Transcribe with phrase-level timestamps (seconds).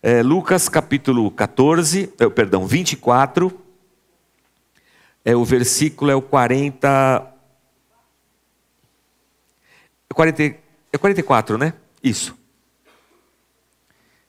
[0.00, 3.52] É, Lucas capítulo 14, é, perdão, 24.
[5.24, 7.34] É, o versículo é o 40.
[10.14, 10.42] 40
[10.92, 11.74] é 44, né?
[12.00, 12.38] Isso.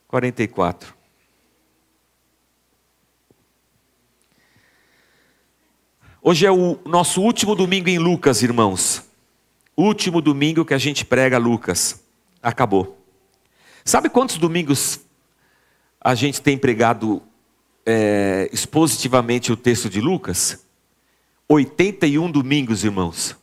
[0.07, 0.95] 44.
[6.19, 9.07] Hoje é o nosso último domingo em Lucas, irmãos.
[9.77, 12.03] Último domingo que a gente prega Lucas.
[12.41, 12.97] Acabou.
[13.85, 14.99] Sabe quantos domingos
[16.01, 17.21] a gente tem pregado
[17.85, 20.65] é, expositivamente o texto de Lucas?
[21.47, 23.35] 81 domingos, irmãos.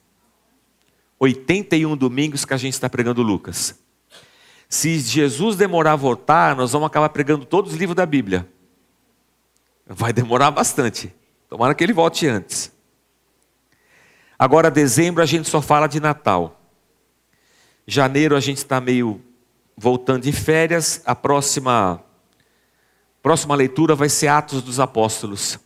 [1.19, 3.79] 81 domingos que a gente está pregando Lucas.
[4.69, 8.49] Se Jesus demorar a voltar, nós vamos acabar pregando todos os livros da Bíblia.
[9.87, 11.15] Vai demorar bastante.
[11.49, 12.73] Tomara que ele volte antes.
[14.39, 16.61] Agora, dezembro, a gente só fala de Natal.
[17.87, 19.23] Janeiro, a gente está meio
[19.77, 21.01] voltando de férias.
[21.07, 22.03] A próxima,
[23.27, 25.59] próxima leitura vai ser Atos dos Apóstolos.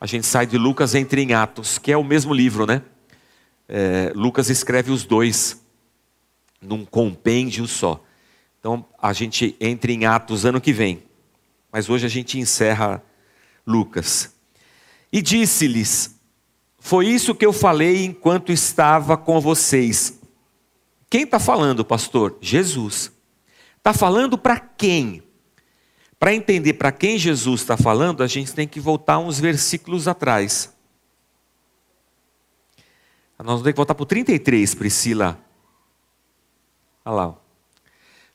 [0.00, 2.82] A gente sai de Lucas, entra em Atos, que é o mesmo livro, né?
[3.68, 5.60] É, Lucas escreve os dois
[6.62, 8.00] num compêndio só.
[8.60, 11.02] Então, a gente entra em Atos ano que vem.
[11.72, 13.02] Mas hoje a gente encerra
[13.66, 14.32] Lucas.
[15.12, 16.14] E disse-lhes:
[16.78, 20.20] foi isso que eu falei enquanto estava com vocês.
[21.10, 22.38] Quem está falando, pastor?
[22.40, 23.10] Jesus.
[23.78, 25.24] Está falando para quem?
[26.24, 30.74] Para entender para quem Jesus está falando, a gente tem que voltar uns versículos atrás.
[33.38, 35.38] Nós vamos ter que voltar para o 33, Priscila.
[37.04, 37.34] Olha lá.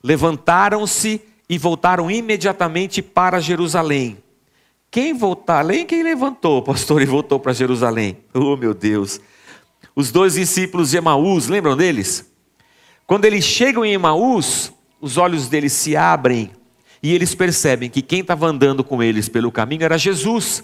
[0.04, 4.24] Levantaram-se e voltaram imediatamente para Jerusalém.
[4.92, 8.20] Quem voltar além, quem levantou, pastor, e voltou para Jerusalém?
[8.36, 9.20] Oh, meu Deus.
[9.96, 12.32] Os dois discípulos de Emaús, lembram deles?
[13.08, 16.52] Quando eles chegam em Emaús, os olhos deles se abrem
[17.02, 20.64] e eles percebem que quem estava andando com eles pelo caminho era Jesus.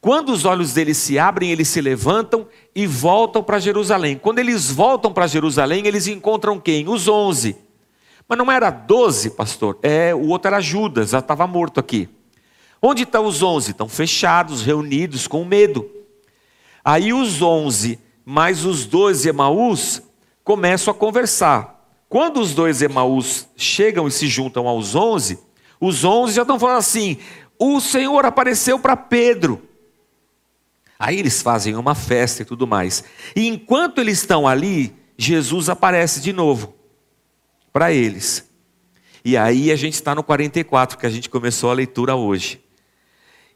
[0.00, 4.18] Quando os olhos deles se abrem, eles se levantam e voltam para Jerusalém.
[4.18, 6.88] Quando eles voltam para Jerusalém, eles encontram quem?
[6.88, 7.56] Os onze.
[8.28, 9.78] Mas não era doze, pastor.
[9.82, 12.08] É, o outro era Judas, já estava morto aqui.
[12.82, 13.70] Onde estão os onze?
[13.70, 15.90] Estão fechados, reunidos, com medo.
[16.84, 20.02] Aí os onze, mais os dois Emaús,
[20.42, 21.73] começam a conversar.
[22.14, 25.36] Quando os dois Emaús chegam e se juntam aos onze,
[25.80, 27.18] os onze já estão falando assim:
[27.58, 29.60] o Senhor apareceu para Pedro.
[30.96, 33.02] Aí eles fazem uma festa e tudo mais.
[33.34, 36.76] E enquanto eles estão ali, Jesus aparece de novo
[37.72, 38.48] para eles.
[39.24, 42.62] E aí a gente está no 44, que a gente começou a leitura hoje.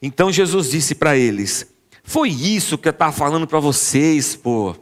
[0.03, 4.75] Então Jesus disse para eles: Foi isso que eu estava falando para vocês, pô.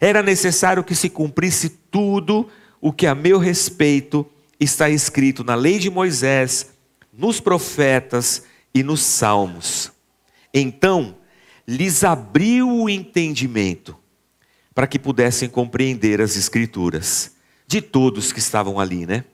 [0.00, 2.48] Era necessário que se cumprisse tudo
[2.80, 4.26] o que a meu respeito
[4.58, 6.70] está escrito na lei de Moisés,
[7.12, 9.92] nos profetas e nos salmos.
[10.52, 11.16] Então
[11.66, 13.96] lhes abriu o entendimento
[14.74, 17.32] para que pudessem compreender as escrituras
[17.66, 19.24] de todos que estavam ali, né?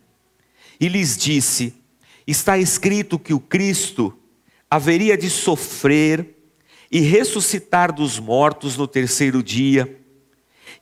[0.78, 1.74] E lhes disse:
[2.26, 4.16] Está escrito que o Cristo
[4.70, 6.34] haveria de sofrer
[6.90, 9.98] e ressuscitar dos mortos no terceiro dia,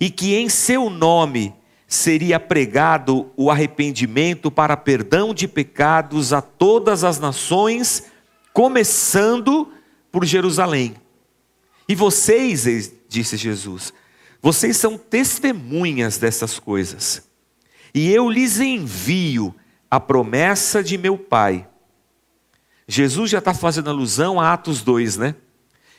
[0.00, 1.54] e que em seu nome
[1.94, 8.04] seria pregado o arrependimento para perdão de pecados a todas as nações,
[8.52, 9.72] começando
[10.10, 10.94] por Jerusalém.
[11.88, 13.92] E vocês, disse Jesus,
[14.40, 17.28] vocês são testemunhas dessas coisas.
[17.94, 19.54] E eu lhes envio
[19.90, 21.68] a promessa de meu Pai
[22.86, 25.34] Jesus já está fazendo alusão a Atos 2, né?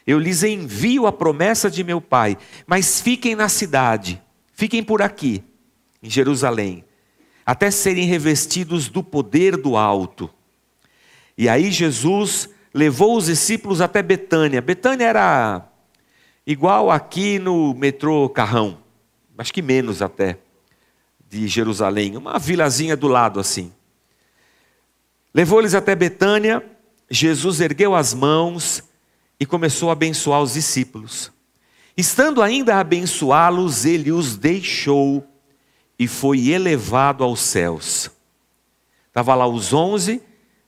[0.06, 4.22] Eu lhes envio a promessa de meu Pai, mas fiquem na cidade,
[4.54, 5.44] fiquem por aqui,
[6.06, 6.84] em Jerusalém,
[7.46, 10.30] até serem revestidos do poder do alto.
[11.38, 14.62] E aí Jesus levou os discípulos até Betânia.
[14.62, 15.68] Betânia era
[16.46, 18.78] igual aqui no metrô Carrão,
[19.38, 20.38] acho que menos até,
[21.30, 23.72] de Jerusalém, uma vilazinha do lado assim.
[25.34, 26.64] Levou eles até Betânia
[27.10, 28.84] Jesus ergueu as mãos
[29.40, 31.32] e começou a abençoar os discípulos.
[31.96, 35.26] Estando ainda a abençoá-los, ele os deixou
[35.98, 38.12] e foi elevado aos céus.
[39.08, 40.22] Estava lá os onze,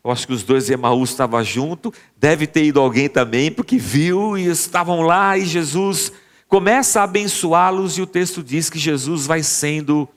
[0.04, 4.38] eu acho que os dois Emaús estavam junto, deve ter ido alguém também, porque viu
[4.38, 6.14] e estavam lá e Jesus
[6.48, 10.08] começa a abençoá-los e o texto diz que Jesus vai sendo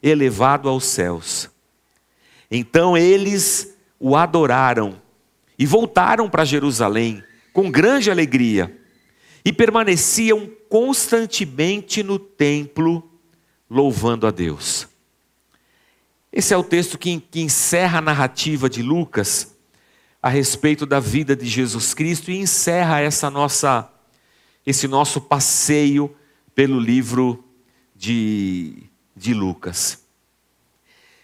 [0.00, 1.50] elevado aos céus.
[2.50, 5.02] Então eles o adoraram
[5.58, 7.22] e voltaram para Jerusalém
[7.52, 8.76] com grande alegria
[9.44, 13.13] e permaneciam constantemente no templo
[13.68, 14.88] louvando a Deus.
[16.32, 19.54] Esse é o texto que, que encerra a narrativa de Lucas
[20.20, 23.90] a respeito da vida de Jesus Cristo e encerra essa nossa,
[24.66, 26.14] esse nosso passeio
[26.54, 27.44] pelo livro
[27.94, 28.84] de,
[29.14, 30.02] de Lucas.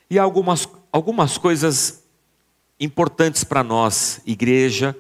[0.09, 2.05] E algumas, algumas coisas
[2.79, 4.97] importantes para nós, igreja,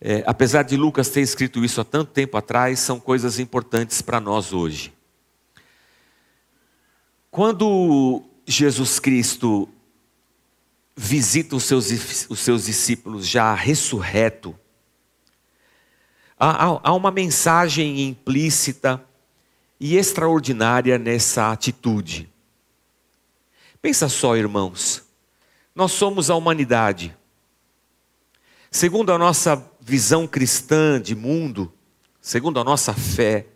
[0.00, 4.20] é, apesar de Lucas ter escrito isso há tanto tempo atrás, são coisas importantes para
[4.20, 4.92] nós hoje.
[7.30, 9.68] Quando Jesus Cristo
[10.96, 11.88] visita os seus,
[12.28, 14.58] os seus discípulos já ressurreto,
[16.36, 19.04] há, há uma mensagem implícita
[19.78, 22.28] e extraordinária nessa atitude.
[23.80, 25.04] Pensa só, irmãos,
[25.74, 27.16] nós somos a humanidade.
[28.72, 31.72] Segundo a nossa visão cristã de mundo,
[32.20, 33.46] segundo a nossa fé,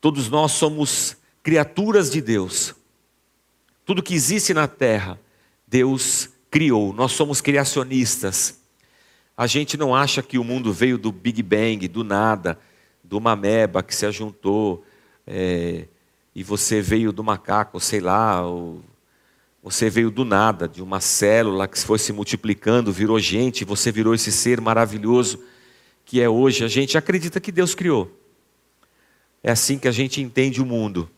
[0.00, 2.74] todos nós somos criaturas de Deus.
[3.84, 5.20] Tudo que existe na terra,
[5.68, 6.94] Deus criou.
[6.94, 8.58] Nós somos criacionistas.
[9.36, 12.58] A gente não acha que o mundo veio do Big Bang, do nada,
[13.04, 14.86] de uma ameba que se ajuntou,
[15.26, 15.86] é,
[16.34, 18.82] e você veio do macaco, sei lá, ou
[19.62, 24.14] você veio do nada, de uma célula que foi se multiplicando, virou gente, você virou
[24.14, 25.44] esse ser maravilhoso
[26.06, 26.64] que é hoje.
[26.64, 28.10] A gente acredita que Deus criou.
[29.42, 31.10] É assim que a gente entende o mundo.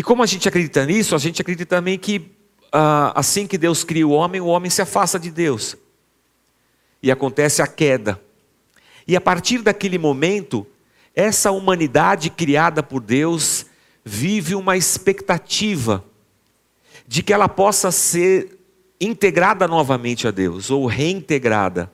[0.00, 2.30] E como a gente acredita nisso, a gente acredita também que
[2.72, 5.76] ah, assim que Deus cria o homem, o homem se afasta de Deus.
[7.02, 8.18] E acontece a queda.
[9.06, 10.66] E a partir daquele momento,
[11.14, 13.66] essa humanidade criada por Deus
[14.02, 16.02] vive uma expectativa
[17.06, 18.58] de que ela possa ser
[18.98, 21.92] integrada novamente a Deus, ou reintegrada.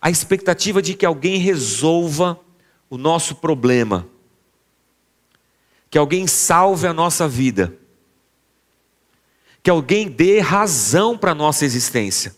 [0.00, 2.40] A expectativa de que alguém resolva
[2.88, 4.08] o nosso problema
[5.92, 7.76] que alguém salve a nossa vida,
[9.62, 12.34] que alguém dê razão para a nossa existência.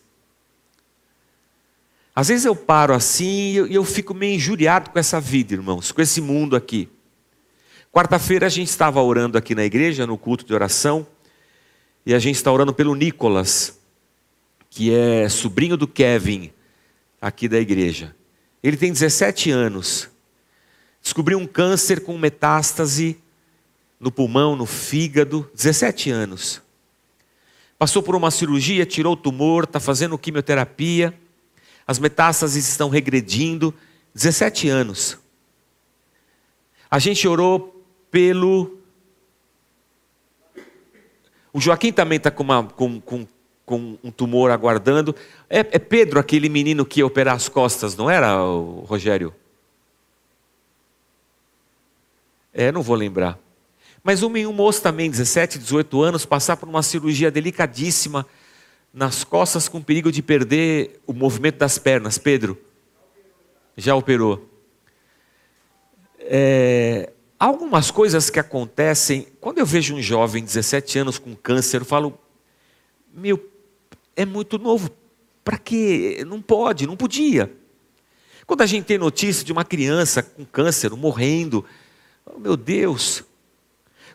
[2.17, 5.93] Às vezes eu paro assim e eu, eu fico meio injuriado com essa vida, irmãos,
[5.93, 6.89] com esse mundo aqui.
[7.93, 11.07] Quarta-feira a gente estava orando aqui na igreja, no culto de oração,
[12.05, 13.79] e a gente está orando pelo Nicolas,
[14.69, 16.53] que é sobrinho do Kevin,
[17.21, 18.17] aqui da igreja.
[18.61, 20.11] Ele tem 17 anos,
[21.01, 23.23] descobriu um câncer com metástase
[24.05, 26.61] no pulmão, no fígado, 17 anos.
[27.79, 31.19] Passou por uma cirurgia, tirou o tumor, está fazendo quimioterapia,
[31.87, 33.73] as metástases estão regredindo,
[34.15, 35.19] 17 anos.
[36.91, 38.79] A gente orou pelo.
[41.51, 43.27] O Joaquim também está com, com, com,
[43.65, 45.17] com, um tumor aguardando.
[45.49, 48.37] É, é Pedro, aquele menino que ia operar as costas, não era,
[48.85, 49.35] Rogério?
[52.53, 53.43] É, não vou lembrar.
[54.05, 58.27] Mas um, um moço também, 17, 18 anos, passar por uma cirurgia delicadíssima
[58.93, 62.19] nas costas com perigo de perder o movimento das pernas.
[62.19, 62.57] Pedro,
[63.75, 64.47] já operou.
[66.21, 69.27] É, algumas coisas que acontecem.
[69.41, 72.19] Quando eu vejo um jovem, 17 anos, com câncer, eu falo:
[73.11, 73.43] meu,
[74.15, 74.91] é muito novo.
[75.43, 76.23] Para quê?
[76.27, 77.51] Não pode, não podia.
[78.47, 81.65] Quando a gente tem notícia de uma criança com câncer morrendo,
[82.27, 83.25] oh, meu Deus,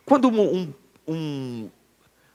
[0.09, 0.73] quando um,
[1.07, 1.69] um,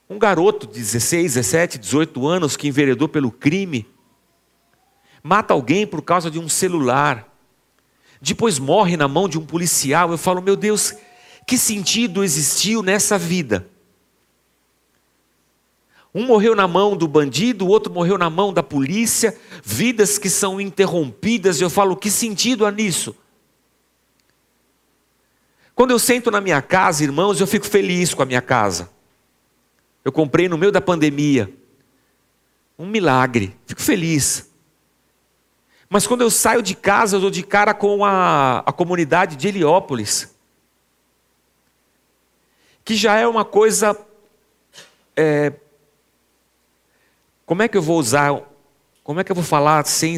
[0.09, 3.85] um garoto de 16, 17, 18 anos que enveredou pelo crime,
[5.21, 7.29] mata alguém por causa de um celular,
[8.21, 10.93] depois morre na mão de um policial, eu falo, meu Deus,
[11.45, 13.67] que sentido existiu nessa vida?
[16.13, 20.29] Um morreu na mão do bandido, o outro morreu na mão da polícia, vidas que
[20.29, 23.13] são interrompidas, eu falo, que sentido há nisso?
[25.75, 28.89] Quando eu sento na minha casa, irmãos, eu fico feliz com a minha casa.
[30.05, 31.53] Eu comprei no meio da pandemia.
[32.79, 33.53] Um milagre.
[33.67, 34.49] Fico feliz.
[35.89, 39.49] Mas quando eu saio de casa, eu dou de cara com a, a comunidade de
[39.49, 40.33] Heliópolis.
[42.85, 43.99] Que já é uma coisa.
[45.13, 45.51] É,
[47.45, 48.41] como é que eu vou usar?
[49.03, 50.17] Como é que eu vou falar sem,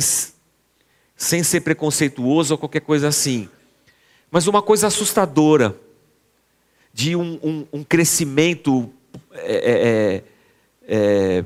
[1.16, 3.50] sem ser preconceituoso ou qualquer coisa assim?
[4.32, 5.76] Mas uma coisa assustadora
[6.94, 8.92] de um, um, um crescimento
[9.32, 10.24] é, é, é,
[10.88, 11.46] é,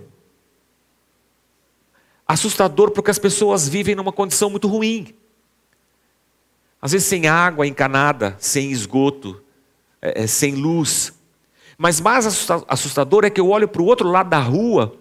[2.27, 5.13] assustador porque as pessoas vivem numa condição muito ruim.
[6.81, 9.41] Às vezes sem água encanada, sem esgoto,
[10.01, 11.13] é, é, sem luz.
[11.77, 12.25] Mas mais
[12.67, 14.95] assustador é que eu olho para o outro lado da rua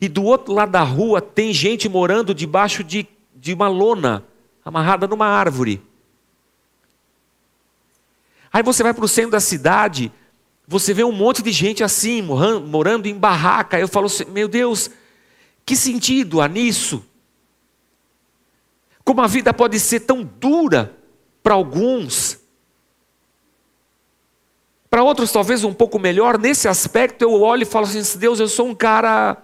[0.00, 4.24] e do outro lado da rua tem gente morando debaixo de, de uma lona
[4.64, 5.82] amarrada numa árvore.
[8.56, 10.10] Aí você vai para o centro da cidade,
[10.66, 13.78] Você vê um monte de gente assim, morando em barraca.
[13.78, 14.90] Eu falo assim, meu Deus,
[15.66, 17.04] que sentido há nisso?
[19.04, 20.96] Como a vida pode ser tão dura
[21.42, 22.40] para alguns,
[24.88, 26.38] para outros talvez um pouco melhor.
[26.38, 29.36] Nesse aspecto eu olho e falo assim: Deus, eu sou um cara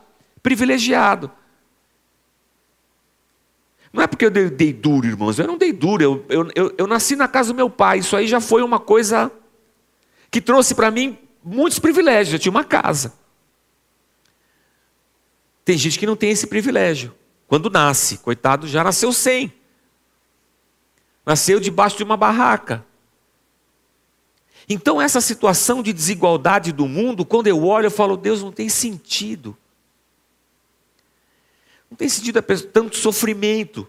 [0.43, 1.31] privilegiado.
[3.93, 6.75] Não é porque eu dei, dei duro, irmãos, eu não dei duro, eu, eu, eu,
[6.79, 9.31] eu nasci na casa do meu pai, isso aí já foi uma coisa
[10.31, 12.33] que trouxe para mim muitos privilégios.
[12.33, 13.13] Eu tinha uma casa.
[15.65, 17.15] Tem gente que não tem esse privilégio.
[17.47, 19.53] Quando nasce, coitado, já nasceu sem.
[21.25, 22.85] Nasceu debaixo de uma barraca.
[24.69, 28.69] Então, essa situação de desigualdade do mundo, quando eu olho, eu falo, Deus, não tem
[28.69, 29.57] sentido.
[31.93, 32.41] Não tem sentido
[32.73, 33.87] tanto sofrimento,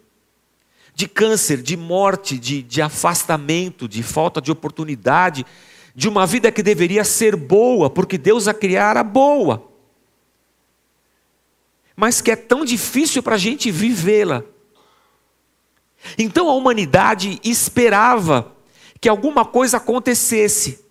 [0.94, 5.46] de câncer, de morte, de, de afastamento, de falta de oportunidade,
[5.96, 9.72] de uma vida que deveria ser boa, porque Deus a criara boa,
[11.96, 14.44] mas que é tão difícil para a gente vivê-la.
[16.18, 18.54] Então a humanidade esperava
[19.00, 20.84] que alguma coisa acontecesse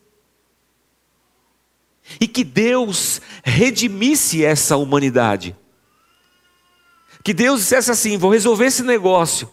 [2.18, 5.54] e que Deus redimisse essa humanidade.
[7.22, 9.50] Que Deus dissesse assim: vou resolver esse negócio.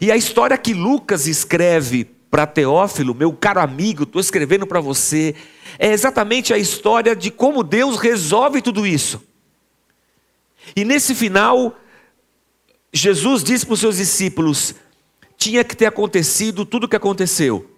[0.00, 5.34] E a história que Lucas escreve para Teófilo, meu caro amigo, estou escrevendo para você,
[5.78, 9.22] é exatamente a história de como Deus resolve tudo isso.
[10.74, 11.76] E nesse final,
[12.92, 14.74] Jesus disse para os seus discípulos:
[15.36, 17.70] tinha que ter acontecido tudo o que aconteceu.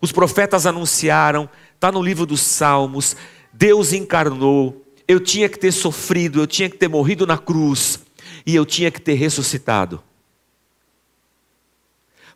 [0.00, 3.14] Os profetas anunciaram, está no livro dos Salmos,
[3.52, 8.00] Deus encarnou, eu tinha que ter sofrido, eu tinha que ter morrido na cruz,
[8.44, 10.02] e eu tinha que ter ressuscitado.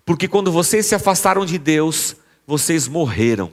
[0.04, 2.16] Porque quando vocês se afastaram de Deus,
[2.46, 3.52] vocês morreram.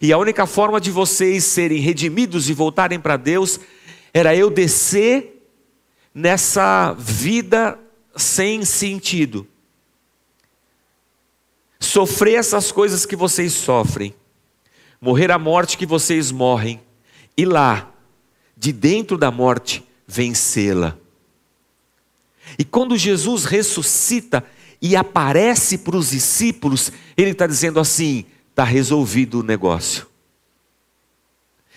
[0.00, 3.58] E a única forma de vocês serem redimidos e voltarem para Deus
[4.14, 5.44] era eu descer
[6.14, 7.78] nessa vida
[8.14, 9.46] sem sentido.
[11.80, 14.14] Sofrer essas coisas que vocês sofrem,
[15.00, 16.80] morrer a morte que vocês morrem,
[17.36, 17.90] e lá,
[18.56, 20.96] de dentro da morte, vencê-la.
[22.58, 24.44] E quando Jesus ressuscita,
[24.80, 30.06] e aparece para os discípulos, ele está dizendo assim: está resolvido o negócio.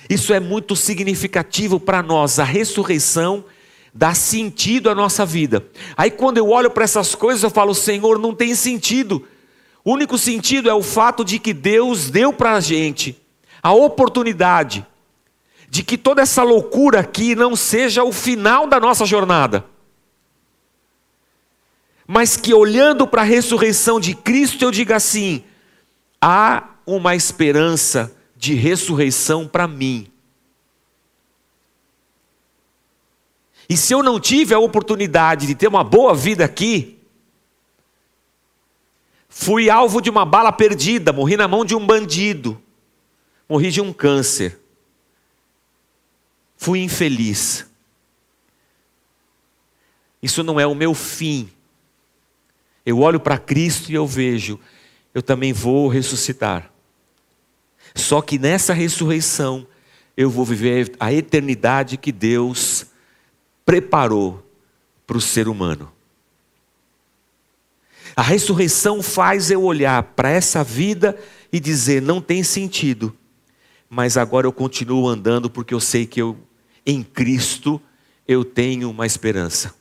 [0.10, 3.46] Isso é muito significativo para nós, a ressurreição
[3.94, 5.66] dá sentido à nossa vida.
[5.96, 9.28] Aí quando eu olho para essas coisas, eu falo: Senhor, não tem sentido.
[9.84, 13.22] O único sentido é o fato de que Deus deu para a gente
[13.62, 14.86] a oportunidade
[15.74, 19.66] de que toda essa loucura aqui não seja o final da nossa jornada
[22.08, 25.44] mas que olhando para a ressurreição de Cristo eu diga assim:
[26.22, 30.08] há uma esperança de ressurreição para mim.
[33.70, 37.00] E se eu não tive a oportunidade de ter uma boa vida aqui,
[39.30, 42.62] fui alvo de uma bala perdida, morri na mão de um bandido,
[43.48, 44.60] morri de um câncer,
[46.64, 47.66] fui infeliz.
[50.22, 51.50] Isso não é o meu fim,
[52.86, 54.58] eu olho para Cristo e eu vejo,
[55.14, 56.72] eu também vou ressuscitar.
[57.94, 59.68] Só que nessa ressurreição,
[60.16, 62.86] eu vou viver a eternidade que Deus
[63.66, 64.42] preparou
[65.06, 65.92] para o ser humano.
[68.16, 71.18] A ressurreição faz eu olhar para essa vida
[71.52, 73.14] e dizer: não tem sentido,
[73.90, 76.38] mas agora eu continuo andando porque eu sei que eu,
[76.86, 77.82] em Cristo,
[78.28, 79.74] eu tenho uma esperança.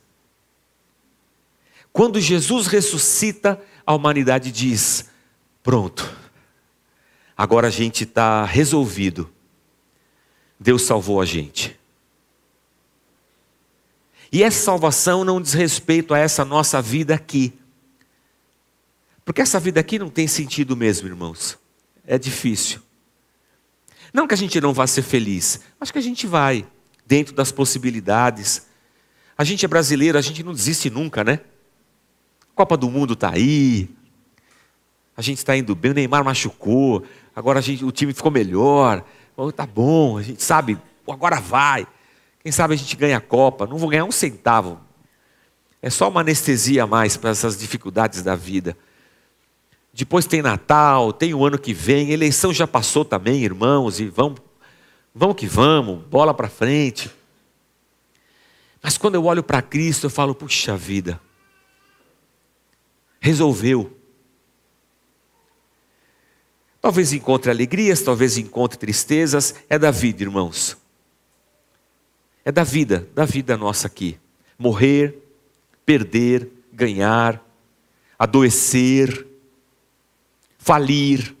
[1.91, 5.09] Quando Jesus ressuscita, a humanidade diz:
[5.61, 6.15] pronto,
[7.37, 9.29] agora a gente está resolvido.
[10.59, 11.77] Deus salvou a gente.
[14.31, 17.53] E essa salvação não diz respeito a essa nossa vida aqui.
[19.23, 21.57] Porque essa vida aqui não tem sentido mesmo, irmãos.
[22.05, 22.81] É difícil.
[24.11, 26.65] Não que a gente não vá ser feliz, acho que a gente vai,
[27.13, 28.65] dentro das possibilidades.
[29.37, 31.41] A gente é brasileiro, a gente não desiste nunca, né?
[32.55, 33.87] Copa do Mundo está aí.
[35.15, 35.91] A gente está indo bem.
[35.91, 37.03] O Neymar machucou.
[37.35, 39.05] Agora gente, o time ficou melhor.
[39.55, 40.17] Tá bom.
[40.17, 40.75] A gente sabe.
[41.07, 41.85] Agora vai.
[42.39, 43.67] Quem sabe a gente ganha a Copa.
[43.67, 44.81] Não vou ganhar um centavo.
[45.83, 48.75] É só uma anestesia a mais para essas dificuldades da vida.
[49.93, 54.39] Depois tem Natal, tem o ano que vem, eleição já passou também, irmãos, e vamos,
[55.13, 57.11] vamos que vamos, bola para frente.
[58.81, 61.19] Mas quando eu olho para Cristo, eu falo, puxa vida,
[63.19, 63.97] resolveu.
[66.81, 69.55] Talvez encontre alegrias, talvez encontre tristezas.
[69.69, 70.77] É da vida, irmãos.
[72.43, 74.19] É da vida, da vida nossa aqui.
[74.59, 75.17] Morrer,
[75.85, 77.41] perder, ganhar,
[78.19, 79.25] adoecer,
[80.57, 81.33] falir,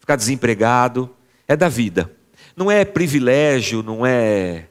[0.00, 1.14] ficar desempregado.
[1.46, 2.10] É da vida.
[2.56, 4.68] Não é privilégio, não é,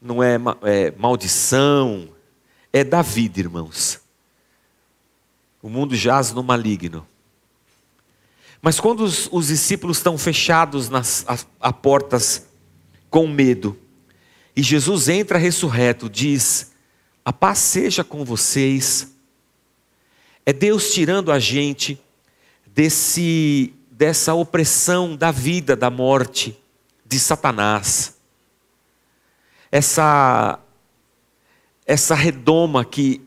[0.00, 2.08] não é, é maldição.
[2.72, 4.00] É da vida, irmãos.
[5.62, 7.06] O mundo jaz no maligno.
[8.60, 12.46] Mas quando os, os discípulos estão fechados nas a, a portas
[13.10, 13.78] com medo,
[14.56, 16.72] e Jesus entra ressurreto, diz:
[17.24, 19.12] A paz seja com vocês.
[20.46, 22.00] É Deus tirando a gente
[22.66, 26.58] desse dessa opressão da vida, da morte,
[27.14, 28.16] de Satanás.
[29.70, 30.58] Essa
[31.86, 33.20] essa redoma que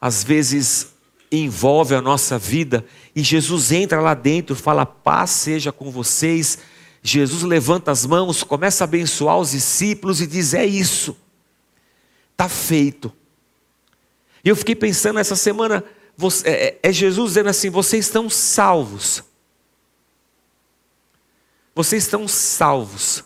[0.00, 0.94] às vezes
[1.32, 2.84] envolve a nossa vida,
[3.16, 6.58] e Jesus entra lá dentro, fala: paz seja com vocês.
[7.02, 11.16] Jesus levanta as mãos, começa a abençoar os discípulos e diz: é isso,
[12.32, 13.12] está feito.
[14.44, 15.82] E eu fiquei pensando essa semana,
[16.16, 19.24] você, é, é Jesus dizendo assim: vocês estão salvos.
[21.74, 23.24] Vocês estão salvos.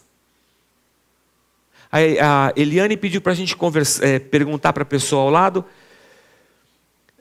[1.90, 5.64] A, Eliane pediu para a gente conversa, é, perguntar para a pessoa ao lado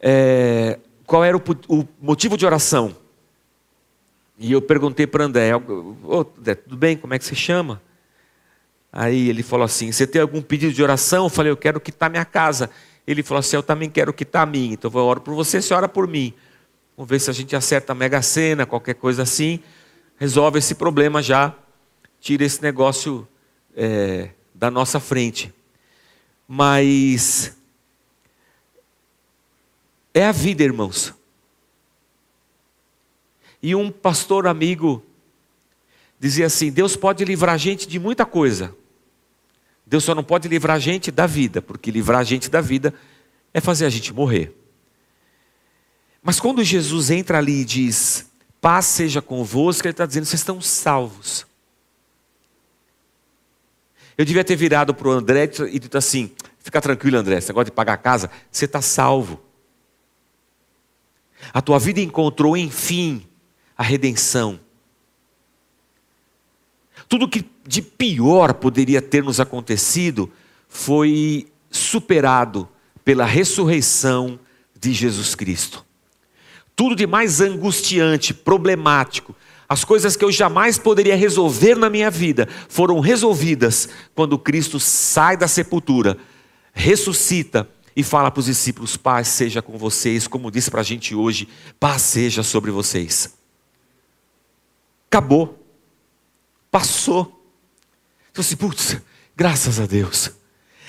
[0.02, 2.96] é, qual era o, o, motivo de oração.
[4.38, 7.82] E eu perguntei para André, oh, André, tudo bem, como é que você chama?
[8.92, 11.26] Aí ele falou assim, você tem algum pedido de oração?
[11.26, 12.70] Eu falei, eu quero quitar minha casa.
[13.06, 15.74] Ele falou assim, eu também quero quitar a minha, então eu oro por você, você
[15.74, 16.34] ora por mim.
[16.96, 19.62] Vamos ver se a gente acerta a mega sena, qualquer coisa assim,
[20.18, 21.56] resolve esse problema já,
[22.20, 23.28] tira esse negócio
[23.76, 25.54] é, da nossa frente.
[26.48, 27.56] Mas
[30.14, 31.14] é a vida, irmãos.
[33.62, 35.04] E um pastor amigo
[36.20, 38.76] dizia assim: Deus pode livrar a gente de muita coisa.
[39.86, 42.94] Deus só não pode livrar a gente da vida, porque livrar a gente da vida
[43.54, 44.54] é fazer a gente morrer.
[46.22, 50.60] Mas quando Jesus entra ali e diz: Paz seja convosco, ele está dizendo: vocês estão
[50.62, 51.46] salvos.
[54.18, 57.66] Eu devia ter virado para o André e dito assim: fica tranquilo, André, esse negócio
[57.66, 59.40] de pagar a casa, você está salvo.
[61.54, 63.26] A tua vida encontrou, enfim,
[63.78, 64.60] a redenção.
[67.08, 70.32] Tudo que de pior poderia ter nos acontecido
[70.68, 72.68] foi superado
[73.06, 74.40] pela ressurreição
[74.78, 75.87] de Jesus Cristo.
[76.78, 79.36] Tudo de mais angustiante, problemático,
[79.68, 85.36] as coisas que eu jamais poderia resolver na minha vida foram resolvidas quando Cristo sai
[85.36, 86.20] da sepultura,
[86.72, 91.16] ressuscita e fala para os discípulos: paz seja com vocês, como disse para a gente
[91.16, 93.36] hoje, paz seja sobre vocês.
[95.10, 95.58] Acabou,
[96.70, 97.44] passou.
[98.30, 98.98] Então, assim, putz,
[99.36, 100.30] graças a Deus.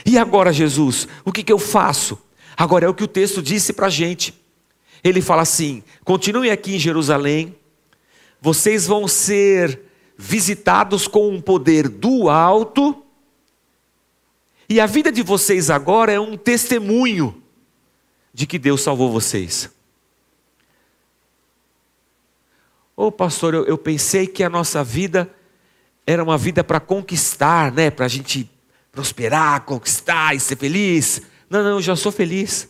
[0.05, 2.19] E agora, Jesus, o que, que eu faço?
[2.55, 4.35] Agora é o que o texto disse para a gente.
[5.03, 7.57] Ele fala assim: continue aqui em Jerusalém,
[8.41, 9.81] vocês vão ser
[10.17, 13.05] visitados com um poder do alto
[14.69, 17.43] e a vida de vocês agora é um testemunho
[18.35, 19.71] de que Deus salvou vocês.
[22.95, 25.33] Ô oh, pastor, eu, eu, pensei que a nossa vida
[26.07, 27.91] era uma vida para conquistar, né?
[27.91, 28.51] Para a gente
[28.93, 31.23] prosperar, conquistar e ser feliz.
[31.49, 32.69] Não, não, eu já sou feliz.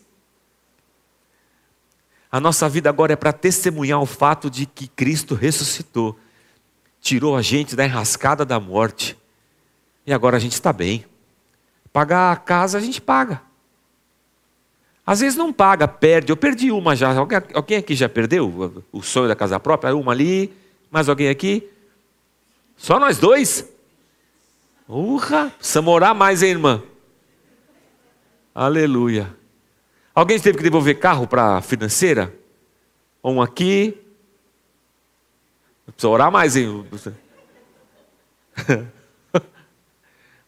[2.31, 6.19] A nossa vida agora é para testemunhar o fato de que Cristo ressuscitou,
[7.01, 9.17] tirou a gente da enrascada da morte,
[10.07, 11.05] e agora a gente está bem.
[11.93, 13.43] Pagar a casa a gente paga.
[15.07, 16.31] Às vezes não paga, perde.
[16.31, 17.15] Eu perdi uma já.
[17.55, 19.95] Alguém aqui já perdeu o sonho da casa própria?
[19.97, 20.53] Uma ali,
[20.91, 21.67] mais alguém aqui?
[22.77, 23.67] Só nós dois?
[24.87, 25.51] Urra!
[25.59, 26.83] Precisamos orar mais, hein, irmã?
[28.55, 29.35] Aleluia.
[30.19, 32.35] Alguém teve que devolver carro para a financeira?
[33.23, 33.97] Um aqui.
[35.87, 36.85] Precisa orar mais, hein?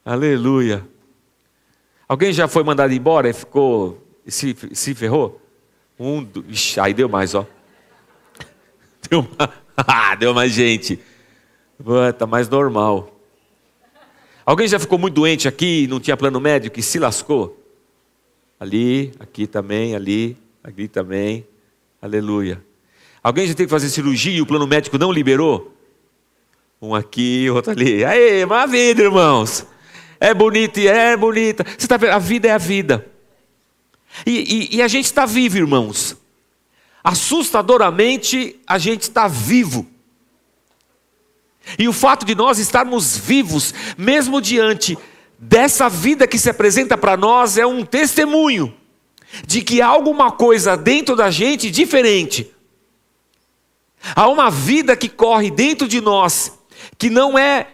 [0.05, 0.85] Aleluia.
[2.09, 5.41] Alguém já foi mandado embora e ficou se, se ferrou?
[5.97, 7.47] Um, ixi, aí deu mais, ó.
[9.09, 9.25] Deu,
[9.77, 10.99] ah, deu mais gente.
[12.09, 13.09] Está mais normal.
[14.45, 17.60] Alguém já ficou muito doente aqui, não tinha plano médico e se lascou?
[18.61, 21.47] Ali, aqui também, ali, ali também.
[22.03, 22.63] Aleluia.
[23.23, 25.75] Alguém já teve que fazer cirurgia e o plano médico não liberou?
[26.81, 28.05] Um aqui, outro ali.
[28.05, 29.67] Aê, maravilha, irmãos.
[30.21, 31.65] É bonita e é bonita.
[31.65, 32.13] Você está vendo?
[32.13, 33.07] A vida é a vida.
[34.27, 36.15] E, e, e a gente está vivo, irmãos.
[37.03, 39.87] Assustadoramente, a gente está vivo.
[41.79, 44.99] E o fato de nós estarmos vivos, mesmo diante
[45.41, 48.75] dessa vida que se apresenta para nós, é um testemunho
[49.47, 52.55] de que há alguma coisa dentro da gente diferente.
[54.15, 56.59] Há uma vida que corre dentro de nós,
[56.99, 57.69] que não é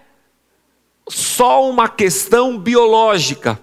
[1.09, 3.61] só uma questão biológica,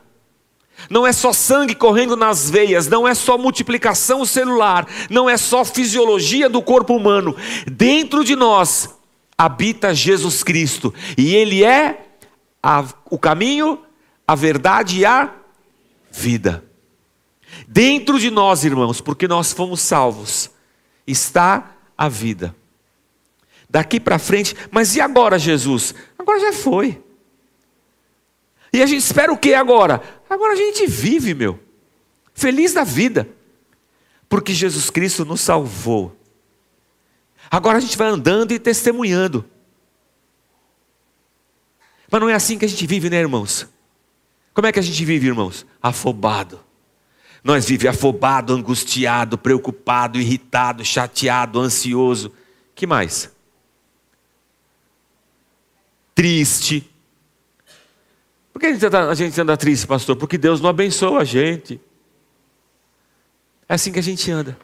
[0.89, 5.63] não é só sangue correndo nas veias, não é só multiplicação celular, não é só
[5.63, 7.35] fisiologia do corpo humano.
[7.65, 8.89] Dentro de nós
[9.37, 12.05] habita Jesus Cristo, e Ele é
[12.61, 13.79] a, o caminho,
[14.27, 15.33] a verdade e a
[16.11, 16.63] vida.
[17.67, 20.49] Dentro de nós, irmãos, porque nós fomos salvos,
[21.05, 22.55] está a vida.
[23.69, 25.93] Daqui para frente, mas e agora, Jesus?
[26.17, 27.01] Agora já foi.
[28.71, 30.01] E a gente espera o que agora?
[30.29, 31.59] Agora a gente vive, meu,
[32.33, 33.27] feliz da vida,
[34.27, 36.15] porque Jesus Cristo nos salvou.
[37.51, 39.45] Agora a gente vai andando e testemunhando.
[42.09, 43.67] Mas não é assim que a gente vive, né, irmãos?
[44.53, 45.65] Como é que a gente vive, irmãos?
[45.81, 46.59] Afobado.
[47.43, 52.31] Nós vivemos afobado, angustiado, preocupado, irritado, chateado, ansioso.
[52.73, 53.29] Que mais?
[56.15, 56.89] Triste.
[58.53, 60.15] Por que a gente, anda, triste, pastor?
[60.15, 61.81] Porque Deus não abençoa a gente.
[63.67, 64.57] É assim que a gente anda.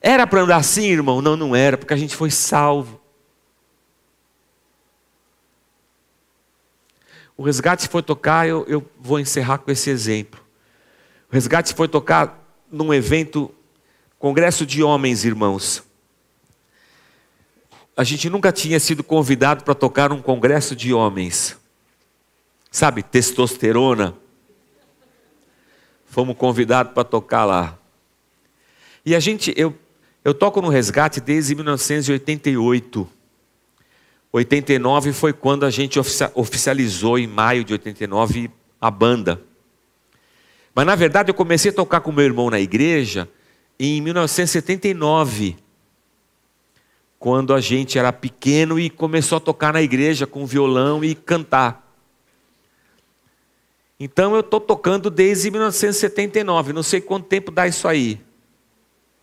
[0.00, 1.22] Era para andar assim, irmão?
[1.22, 3.00] Não, não era, porque a gente foi salvo.
[7.38, 10.40] O resgate foi tocar, eu, eu vou encerrar com esse exemplo.
[11.30, 12.36] O resgate foi tocar
[12.68, 13.54] num evento,
[14.18, 15.84] congresso de homens, irmãos.
[17.96, 21.56] A gente nunca tinha sido convidado para tocar um congresso de homens.
[22.72, 24.16] Sabe, testosterona.
[26.06, 27.78] Fomos convidados para tocar lá.
[29.06, 29.78] E a gente, eu,
[30.24, 33.08] eu toco no resgate desde 1988.
[34.32, 35.98] 89 foi quando a gente
[36.34, 39.42] oficializou, em maio de 89, a banda.
[40.74, 43.28] Mas na verdade eu comecei a tocar com meu irmão na igreja
[43.80, 45.56] em 1979,
[47.18, 51.86] quando a gente era pequeno e começou a tocar na igreja com violão e cantar.
[53.98, 58.20] Então eu estou tocando desde 1979, não sei quanto tempo dá isso aí.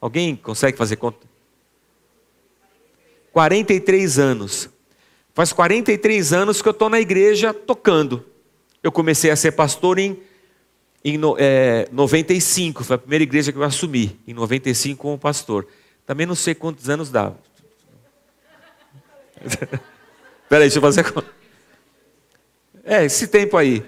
[0.01, 1.25] Alguém consegue fazer conta?
[3.31, 4.69] 43 anos.
[5.35, 8.25] Faz 43 anos que eu estou na igreja tocando.
[8.81, 10.17] Eu comecei a ser pastor em
[11.07, 15.67] em é, 95, foi a primeira igreja que eu assumi, em 95 como pastor.
[16.03, 17.31] Também não sei quantos anos dá.
[20.49, 21.29] Peraí, deixa eu fazer conta.
[22.83, 23.85] É, esse tempo aí.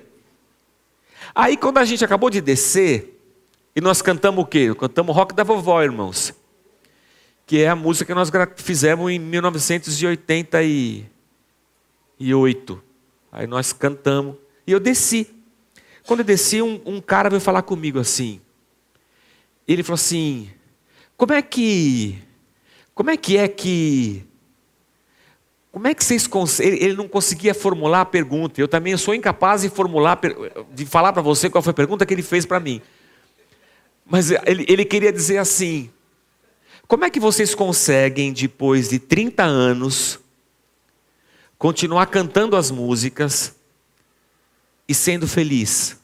[1.33, 3.19] Aí quando a gente acabou de descer,
[3.75, 4.75] e nós cantamos o quê?
[4.75, 6.35] Cantamos Rock da Vovó, irmãos.
[7.47, 9.17] Que é a música que nós fizemos em
[12.19, 12.83] 1988.
[13.31, 14.35] Aí nós cantamos.
[14.65, 15.27] E eu desci.
[16.05, 18.41] Quando eu desci, um, um cara veio falar comigo assim.
[19.67, 20.49] Ele falou assim:
[21.15, 22.17] como é que.
[22.93, 24.23] Como é que é que.
[25.71, 26.81] Como é que vocês conseguem.
[26.81, 28.59] Ele não conseguia formular a pergunta.
[28.59, 30.19] Eu também sou incapaz de formular,
[30.73, 32.81] de falar para você qual foi a pergunta que ele fez para mim.
[34.05, 35.91] Mas ele, ele queria dizer assim:
[36.87, 40.19] como é que vocês conseguem, depois de 30 anos,
[41.57, 43.55] continuar cantando as músicas
[44.87, 45.97] e sendo feliz?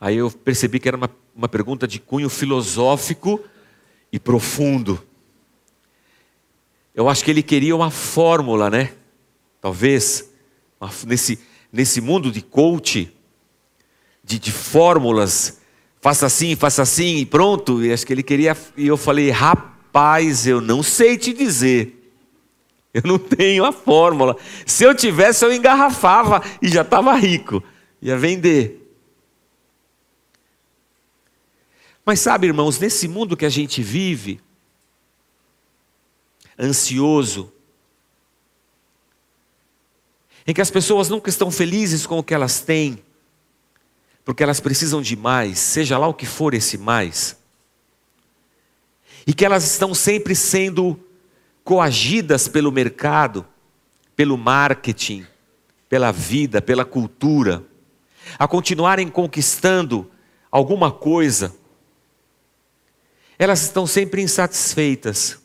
[0.00, 3.42] Aí eu percebi que era uma, uma pergunta de cunho filosófico
[4.10, 5.02] e profundo.
[6.94, 8.92] Eu acho que ele queria uma fórmula, né?
[9.60, 10.30] Talvez,
[11.06, 11.38] nesse,
[11.70, 13.14] nesse mundo de coach,
[14.24, 15.60] de, de fórmulas,
[16.00, 17.84] faça assim, faça assim e pronto.
[17.84, 18.56] E acho que ele queria.
[18.76, 21.99] E eu falei, rapaz, eu não sei te dizer.
[22.92, 24.36] Eu não tenho a fórmula.
[24.66, 27.62] Se eu tivesse, eu engarrafava e já estava rico.
[28.02, 28.80] Ia vender.
[32.04, 34.40] Mas sabe, irmãos, nesse mundo que a gente vive,
[36.58, 37.52] ansioso,
[40.46, 43.02] em que as pessoas nunca estão felizes com o que elas têm,
[44.24, 47.38] porque elas precisam de mais, seja lá o que for esse mais,
[49.26, 50.98] e que elas estão sempre sendo
[51.70, 53.46] coagidas pelo mercado,
[54.16, 55.24] pelo marketing,
[55.88, 57.64] pela vida, pela cultura,
[58.36, 60.10] a continuarem conquistando
[60.50, 61.54] alguma coisa,
[63.38, 65.40] elas estão sempre insatisfeitas,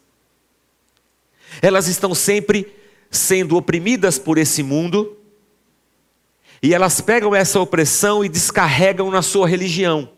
[1.61, 2.75] elas estão sempre
[3.11, 5.15] sendo oprimidas por esse mundo,
[6.59, 10.09] e elas pegam essa opressão e descarregam na sua religião,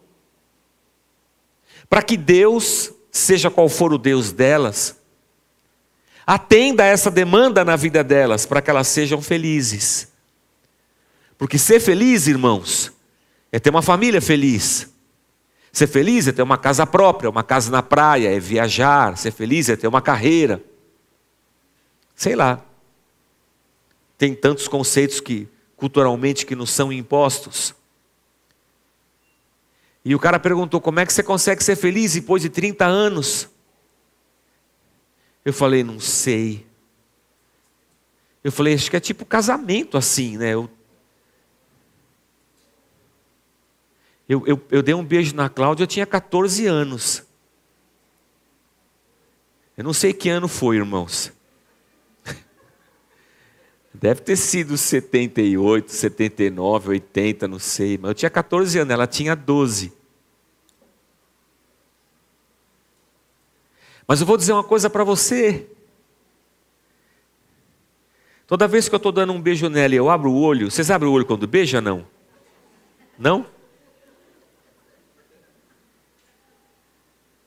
[1.89, 4.96] para que Deus, seja qual for o Deus delas,
[6.29, 10.09] Atenda a essa demanda na vida delas, para que elas sejam felizes.
[11.37, 12.91] Porque ser feliz, irmãos,
[13.49, 14.89] é ter uma família feliz.
[15.71, 19.17] Ser feliz é ter uma casa própria, uma casa na praia, é viajar.
[19.17, 20.61] Ser feliz é ter uma carreira.
[22.13, 22.61] Sei lá.
[24.17, 27.73] Tem tantos conceitos que culturalmente que nos são impostos.
[30.03, 33.47] E o cara perguntou: "Como é que você consegue ser feliz depois de 30 anos?"
[35.47, 36.67] Eu falei: "Não sei."
[38.43, 40.53] Eu falei: "Acho que é tipo casamento assim, né?
[40.53, 40.69] Eu
[44.29, 47.23] Eu, eu, eu, dei um beijo na Cláudia, eu tinha 14 anos.
[49.77, 51.31] Eu não sei que ano foi, irmãos.
[53.93, 57.97] Deve ter sido 78, 79, 80, não sei.
[57.97, 59.93] Mas eu tinha 14 anos, ela tinha 12.
[64.07, 65.67] Mas eu vou dizer uma coisa para você.
[68.47, 70.89] Toda vez que eu estou dando um beijo nela e eu abro o olho, vocês
[70.89, 72.07] abrem o olho quando beija, não?
[73.19, 73.45] Não?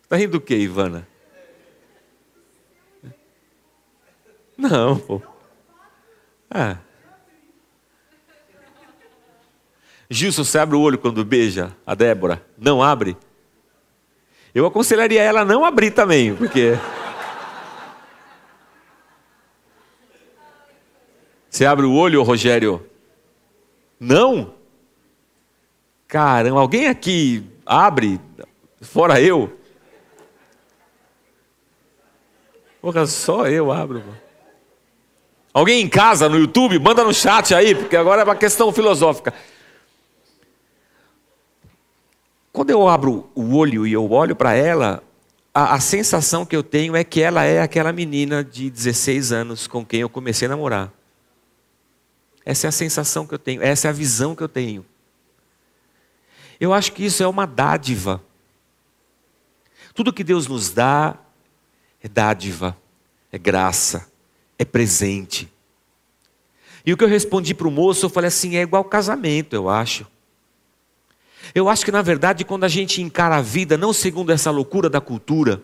[0.02, 1.08] Está rindo do que, Ivana?
[4.58, 5.22] Não, pô.
[6.50, 6.76] Ah.
[10.10, 12.44] Gilson, você abre o olho quando beija a Débora?
[12.58, 13.16] Não abre?
[14.54, 16.76] Eu aconselharia ela a não abrir também, porque.
[21.48, 22.84] Você abre o olho, Rogério?
[23.98, 24.54] Não?
[26.08, 28.20] Caramba, alguém aqui abre,
[28.80, 29.56] fora eu?
[32.80, 34.02] Porra, só eu abro.
[35.52, 39.34] Alguém em casa, no YouTube, manda no chat aí, porque agora é uma questão filosófica.
[42.52, 45.02] Quando eu abro o olho e eu olho para ela,
[45.54, 49.66] a, a, sensação que eu tenho é que ela é aquela menina de 16 anos
[49.66, 50.92] com quem eu comecei a namorar.
[52.44, 54.84] Essa é a sensação que eu tenho, essa é a visão que eu tenho.
[56.58, 58.22] Eu acho que isso é uma dádiva.
[59.94, 61.16] Tudo que Deus nos dá
[62.02, 62.76] é dádiva,
[63.30, 64.10] é graça,
[64.58, 65.50] é presente.
[66.84, 69.68] E o que eu respondi para o moço, eu falei assim: é igual casamento, eu
[69.68, 70.06] acho.
[71.54, 74.88] Eu acho que na verdade, quando a gente encara a vida não segundo essa loucura
[74.88, 75.62] da cultura,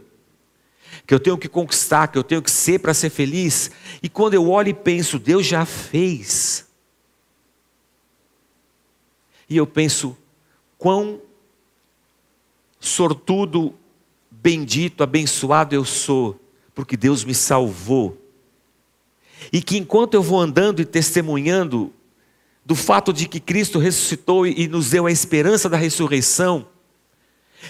[1.07, 3.71] que eu tenho que conquistar, que eu tenho que ser para ser feliz,
[4.03, 6.67] e quando eu olho e penso, Deus já fez.
[9.49, 10.17] E eu penso,
[10.77, 11.21] quão
[12.81, 13.75] sortudo
[14.31, 16.41] bendito, abençoado eu sou,
[16.75, 18.21] porque Deus me salvou.
[19.53, 21.93] E que enquanto eu vou andando e testemunhando
[22.67, 26.67] do fato de que Cristo ressuscitou e nos deu a esperança da ressurreição,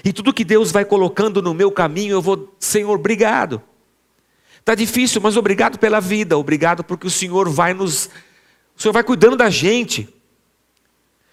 [0.03, 3.63] e tudo que Deus vai colocando no meu caminho, eu vou, Senhor, obrigado.
[4.59, 8.07] Está difícil, mas obrigado pela vida, obrigado porque o Senhor vai nos.
[8.75, 10.09] O Senhor vai cuidando da gente.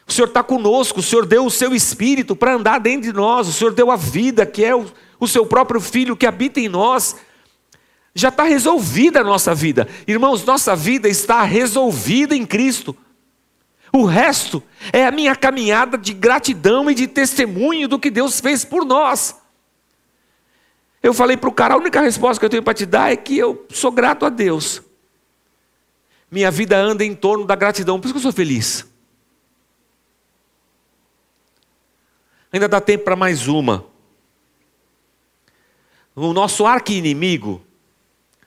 [0.05, 3.47] O Senhor está conosco, o Senhor deu o seu espírito para andar dentro de nós,
[3.47, 4.85] o Senhor deu a vida, que é o,
[5.17, 7.15] o seu próprio Filho que habita em nós.
[8.13, 9.87] Já está resolvida a nossa vida.
[10.05, 12.95] Irmãos, nossa vida está resolvida em Cristo.
[13.95, 18.65] O resto é a minha caminhada de gratidão e de testemunho do que Deus fez
[18.65, 19.39] por nós.
[21.01, 23.15] Eu falei para o cara, a única resposta que eu tenho para te dar é
[23.15, 24.81] que eu sou grato a Deus.
[26.31, 28.83] Minha vida anda em torno da gratidão, por isso que eu sou feliz.
[32.51, 33.85] Ainda dá tempo para mais uma.
[36.15, 37.63] O nosso arqui-inimigo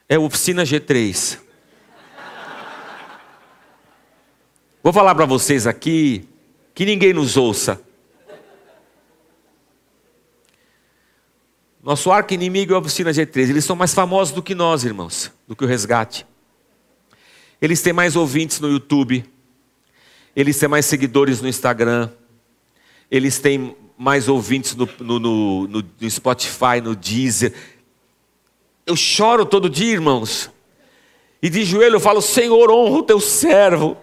[0.09, 1.46] é a oficina G3.
[4.87, 6.23] Vou falar para vocês aqui,
[6.73, 7.77] que ninguém nos ouça.
[11.83, 13.49] Nosso arqui-inimigo é a oficina G3.
[13.49, 16.25] Eles são mais famosos do que nós, irmãos, do que o resgate.
[17.61, 19.25] Eles têm mais ouvintes no YouTube.
[20.33, 22.09] Eles têm mais seguidores no Instagram.
[23.11, 27.53] Eles têm mais ouvintes no, no, no, no Spotify, no Deezer.
[28.85, 30.49] Eu choro todo dia, irmãos.
[31.41, 33.97] E de joelho eu falo: Senhor, honra o teu servo.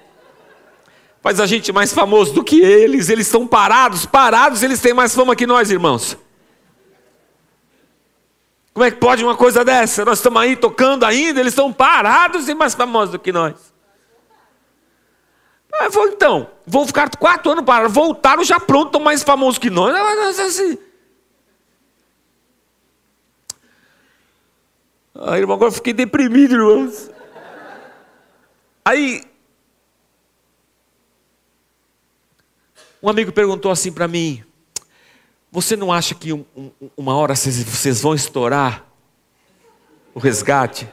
[1.25, 3.09] Faz a gente mais famoso do que eles.
[3.09, 6.19] Eles estão parados, parados, eles têm mais fama que nós, irmãos.
[8.75, 10.05] Como é que pode uma coisa dessa?
[10.05, 13.55] Nós estamos aí tocando ainda, eles estão parados e mais famosos do que nós.
[15.73, 19.71] Aí falou, então, vou ficar quatro anos para voltaram já pronto, estão mais famosos que
[19.71, 19.95] nós.
[20.39, 20.77] Assim.
[25.23, 27.11] Aí, irmão, agora eu fiquei deprimido, irmãos.
[28.85, 29.23] Aí,
[33.05, 34.43] Um amigo perguntou assim para mim:
[35.53, 38.83] Você não acha que um, um, uma hora vocês, vocês vão estourar
[40.14, 40.88] o resgate?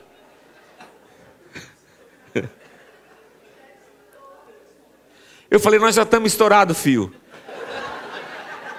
[5.49, 7.13] Eu falei: Nós já estamos estourados, fio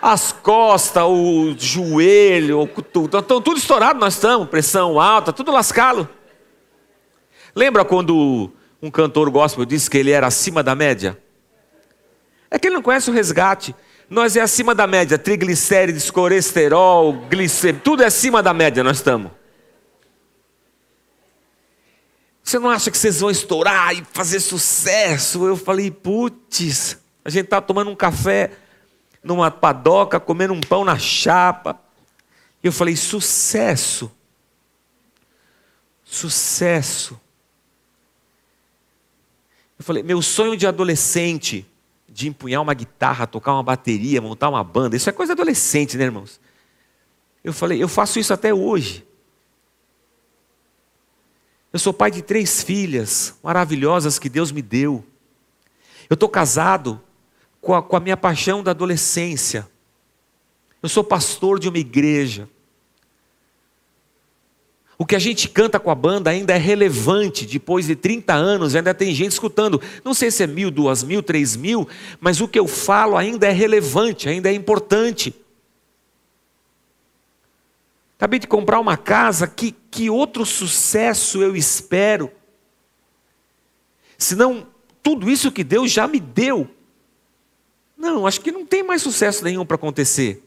[0.03, 6.07] as costas, o joelho, o tudo, estão tudo estourado, nós estamos, pressão alta, tudo lascado.
[7.55, 8.51] Lembra quando
[8.83, 11.17] um cantor gospel disse que ele era acima da média?
[12.53, 13.75] É que ele não conhece o resgate.
[14.11, 19.33] Nós é acima da média, triglicérides, colesterol, glicemia, tudo é acima da média, nós estamos.
[22.45, 25.47] Você não acha que vocês vão estourar e fazer sucesso?
[25.47, 28.51] Eu falei, putz, a gente está tomando um café
[29.25, 31.81] numa padoca, comendo um pão na chapa.
[32.63, 34.13] E eu falei, sucesso.
[36.05, 37.19] Sucesso.
[39.79, 41.67] Eu falei, meu sonho de adolescente,
[42.13, 46.05] de empunhar uma guitarra, tocar uma bateria, montar uma banda, isso é coisa adolescente, né,
[46.05, 46.39] irmãos?
[47.43, 49.05] Eu falei, eu faço isso até hoje.
[51.73, 55.03] Eu sou pai de três filhas maravilhosas que Deus me deu.
[56.09, 57.01] Eu estou casado
[57.61, 59.67] com a, com a minha paixão da adolescência.
[60.83, 62.49] Eu sou pastor de uma igreja.
[65.03, 68.77] O que a gente canta com a banda ainda é relevante, depois de 30 anos,
[68.77, 69.83] ainda tem gente escutando.
[70.05, 71.89] Não sei se é mil, duas mil, três mil,
[72.21, 75.35] mas o que eu falo ainda é relevante, ainda é importante.
[78.17, 82.31] Acabei de comprar uma casa, que, que outro sucesso eu espero?
[84.17, 84.69] Senão,
[85.03, 86.71] tudo isso que Deus já me deu.
[87.99, 90.45] Não, acho que não tem mais sucesso nenhum para acontecer.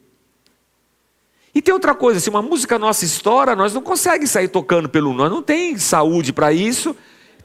[1.56, 5.13] E tem outra coisa, se uma música nossa estoura, nós não conseguimos sair tocando pelo
[5.13, 6.94] nós não tem saúde para isso.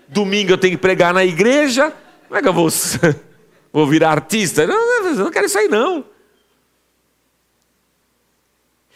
[0.09, 1.95] Domingo eu tenho que pregar na igreja.
[2.27, 2.69] Como é que eu vou,
[3.73, 4.67] vou virar artista?
[4.67, 6.05] Não, não, não quero isso aí não.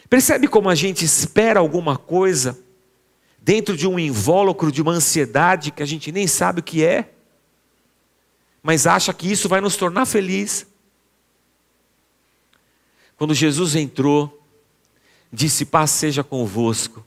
[0.09, 2.59] Percebe como a gente espera alguma coisa
[3.39, 7.13] dentro de um invólucro de uma ansiedade que a gente nem sabe o que é,
[8.61, 10.67] mas acha que isso vai nos tornar feliz.
[13.15, 14.44] Quando Jesus entrou,
[15.31, 17.05] disse: Paz seja convosco.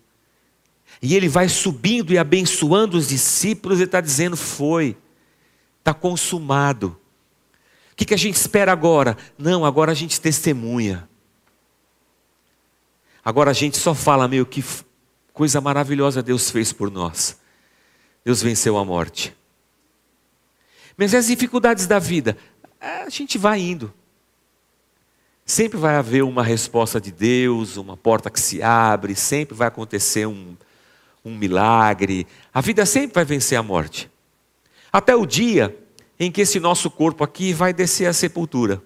[1.01, 4.97] E ele vai subindo e abençoando os discípulos, e está dizendo: Foi,
[5.79, 6.99] está consumado.
[7.93, 9.17] O que, que a gente espera agora?
[9.37, 11.09] Não, agora a gente testemunha.
[13.29, 14.65] Agora a gente só fala, meu, que
[15.35, 17.39] coisa maravilhosa Deus fez por nós.
[18.25, 19.37] Deus venceu a morte.
[20.97, 22.39] Mas as dificuldades da vida,
[22.81, 23.93] a gente vai indo.
[25.49, 30.27] Sempre vai haver uma resposta de Deus, uma porta que se abre, sempre vai acontecer
[30.27, 30.55] um,
[31.25, 32.27] um milagre.
[32.53, 34.11] A vida sempre vai vencer a morte.
[34.93, 35.75] Até o dia
[36.21, 38.83] em que esse nosso corpo aqui vai descer à sepultura.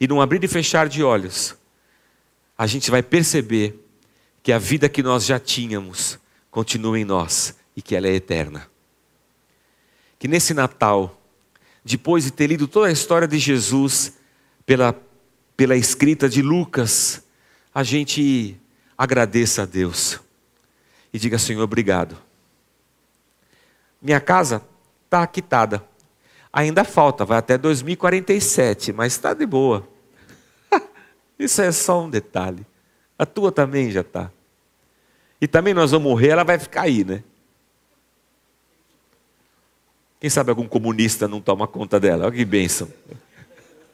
[0.00, 1.54] E num abrir e fechar de olhos,
[2.58, 3.80] a gente vai perceber
[4.42, 6.18] que a vida que nós já tínhamos
[6.50, 8.68] continua em nós e que ela é eterna.
[10.18, 11.22] Que nesse Natal,
[11.84, 14.14] depois de ter lido toda a história de Jesus
[14.66, 14.92] pela,
[15.56, 17.22] pela escrita de Lucas,
[17.74, 18.60] a gente
[18.96, 20.20] agradeça a Deus
[21.12, 22.16] e diga: Senhor, obrigado.
[24.00, 24.62] Minha casa
[25.04, 25.82] está quitada.
[26.52, 29.86] Ainda falta, vai até 2047, mas está de boa.
[31.38, 32.64] Isso é só um detalhe.
[33.18, 34.30] A tua também já está.
[35.40, 37.22] E também nós vamos morrer, ela vai ficar aí, né?
[40.18, 42.24] Quem sabe algum comunista não toma conta dela?
[42.24, 42.88] Olha que bênção.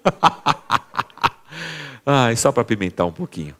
[2.04, 3.56] ah, só para pimentar um pouquinho.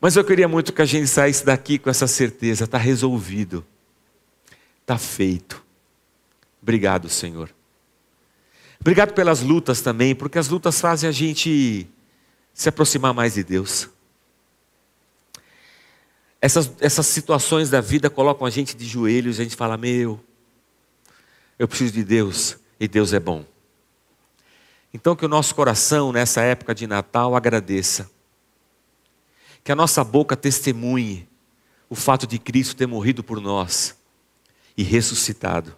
[0.00, 3.64] Mas eu queria muito que a gente saísse daqui com essa certeza: está resolvido,
[4.82, 5.64] está feito.
[6.60, 7.50] Obrigado, Senhor.
[8.80, 11.86] Obrigado pelas lutas também, porque as lutas fazem a gente
[12.52, 13.88] se aproximar mais de Deus.
[16.38, 20.22] Essas, essas situações da vida colocam a gente de joelhos a gente fala: Meu,
[21.58, 23.53] eu preciso de Deus e Deus é bom.
[24.94, 28.08] Então, que o nosso coração, nessa época de Natal, agradeça.
[29.64, 31.28] Que a nossa boca testemunhe
[31.90, 33.96] o fato de Cristo ter morrido por nós
[34.76, 35.74] e ressuscitado.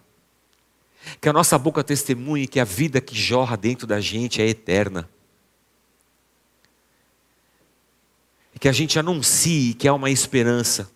[1.19, 5.09] Que a nossa boca testemunhe que a vida que jorra dentro da gente é eterna.
[8.53, 10.91] E que a gente anuncie que há uma esperança.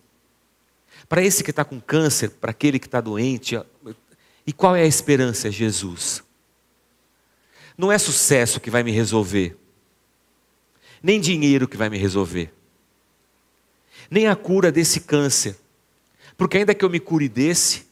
[1.10, 3.60] Para esse que está com câncer, para aquele que está doente.
[4.46, 5.48] E qual é a esperança?
[5.48, 6.24] É Jesus.
[7.82, 9.58] Não é sucesso que vai me resolver.
[11.02, 12.54] Nem dinheiro que vai me resolver.
[14.08, 15.58] Nem a cura desse câncer.
[16.38, 17.88] Porque ainda que eu me cure desse,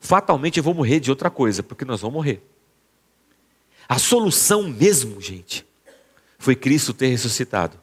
[0.00, 2.42] fatalmente eu vou morrer de outra coisa, porque nós vamos morrer.
[3.88, 5.64] A solução mesmo, gente,
[6.36, 7.78] foi Cristo ter ressuscitado.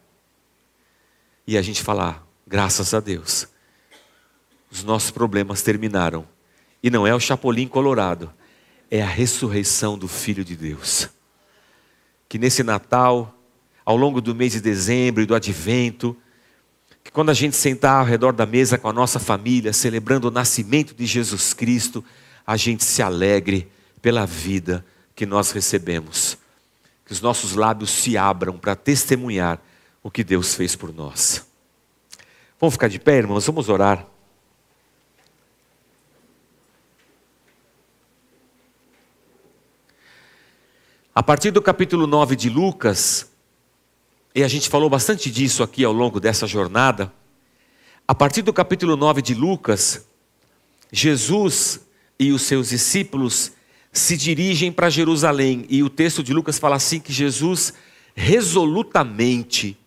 [1.47, 3.47] E a gente falar, graças a Deus,
[4.69, 6.27] os nossos problemas terminaram
[6.83, 8.33] E não é o Chapolin Colorado,
[8.89, 11.09] é a ressurreição do Filho de Deus.
[12.29, 13.37] Que nesse Natal,
[13.83, 16.15] ao longo do mês de dezembro e do advento,
[17.03, 20.31] que quando a gente sentar ao redor da mesa com a nossa família, celebrando o
[20.31, 22.03] nascimento de Jesus Cristo,
[22.45, 23.69] a gente se alegre
[24.01, 26.37] pela vida que nós recebemos.
[27.05, 29.61] Que os nossos lábios se abram para testemunhar
[30.01, 31.45] o que Deus fez por nós.
[32.59, 33.45] Vamos ficar de pé, irmãos?
[33.45, 34.14] Vamos orar.
[41.17, 43.31] A partir do capítulo 9 de Lucas,
[44.35, 47.09] e a gente falou bastante disso aqui ao longo dessa jornada,
[48.05, 50.05] a partir do capítulo 9 de Lucas,
[50.91, 51.79] Jesus
[52.19, 53.53] e os seus discípulos
[53.93, 57.73] se dirigem para Jerusalém, e o texto de Lucas fala assim: que Jesus
[58.13, 59.77] resolutamente,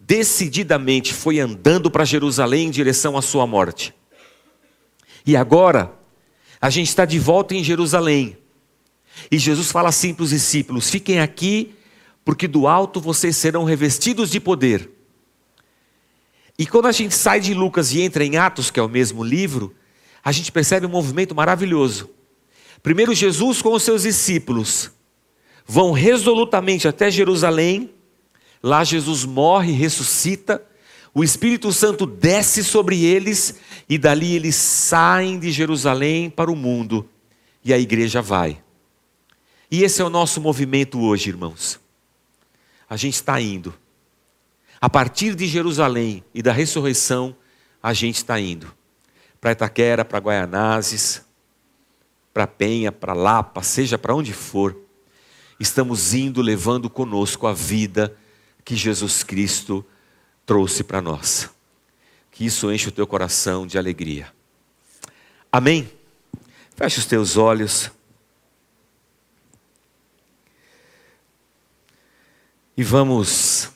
[0.00, 3.94] decididamente foi andando para Jerusalém em direção à sua morte.
[5.24, 5.94] E agora,
[6.60, 8.36] a gente está de volta em Jerusalém.
[9.30, 11.74] E Jesus fala assim para os discípulos: fiquem aqui,
[12.24, 14.90] porque do alto vocês serão revestidos de poder.
[16.58, 19.22] E quando a gente sai de Lucas e entra em Atos, que é o mesmo
[19.22, 19.74] livro,
[20.24, 22.10] a gente percebe um movimento maravilhoso.
[22.82, 24.90] Primeiro, Jesus com os seus discípulos
[25.66, 27.90] vão resolutamente até Jerusalém.
[28.62, 30.62] Lá, Jesus morre, ressuscita.
[31.12, 33.56] O Espírito Santo desce sobre eles
[33.88, 37.08] e dali eles saem de Jerusalém para o mundo
[37.64, 38.62] e a igreja vai.
[39.70, 41.80] E esse é o nosso movimento hoje, irmãos.
[42.88, 43.74] A gente está indo.
[44.80, 47.36] A partir de Jerusalém e da ressurreição,
[47.82, 48.72] a gente está indo.
[49.40, 51.24] Para Itaquera, para Guaianazes,
[52.32, 54.76] para Penha, para Lapa, seja para onde for.
[55.58, 58.16] Estamos indo levando conosco a vida
[58.64, 59.84] que Jesus Cristo
[60.44, 61.48] trouxe para nós.
[62.30, 64.32] Que isso enche o teu coração de alegria.
[65.50, 65.90] Amém?
[66.76, 67.90] Feche os teus olhos.
[72.76, 73.72] E vamos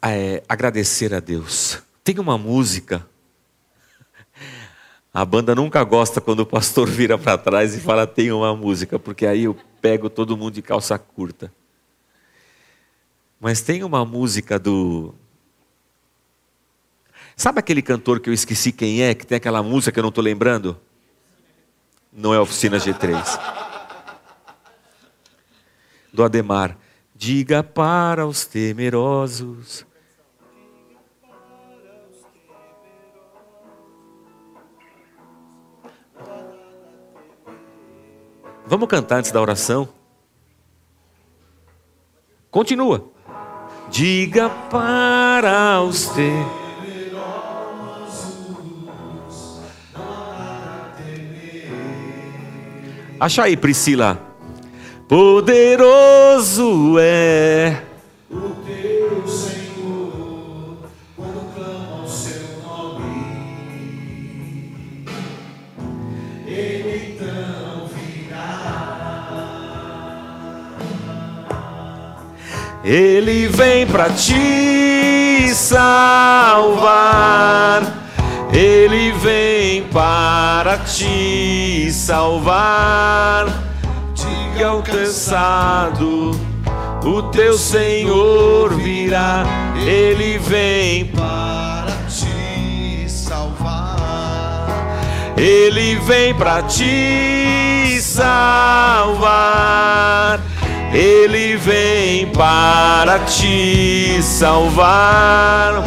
[0.00, 1.82] é, agradecer a Deus.
[2.02, 3.06] Tem uma música.
[5.12, 8.98] A banda nunca gosta quando o pastor vira para trás e fala tem uma música,
[8.98, 11.52] porque aí eu pego todo mundo de calça curta.
[13.38, 15.14] Mas tem uma música do.
[17.36, 20.08] Sabe aquele cantor que eu esqueci quem é, que tem aquela música que eu não
[20.08, 20.80] estou lembrando?
[22.10, 23.65] Não é Oficina G3
[26.16, 26.76] do Ademar.
[27.14, 29.86] Diga para os temerosos.
[38.66, 39.88] Vamos cantar antes da oração?
[42.50, 43.12] Continua.
[43.90, 46.56] Diga para os temerosos.
[53.20, 54.25] Acha aí, Priscila.
[55.08, 57.80] Poderoso é
[58.28, 60.78] o teu Senhor
[61.14, 63.44] quando clama o seu nome.
[66.44, 68.96] Ele então virá.
[72.82, 76.74] Ele vem para te salvar.
[78.52, 83.65] Ele vem para te salvar
[84.62, 86.30] alcançado,
[87.04, 89.44] o teu Senhor virá,
[89.86, 94.66] ele vem para te salvar.
[95.36, 99.26] Ele vem para te salvar.
[100.92, 105.84] Ele vem para te salvar.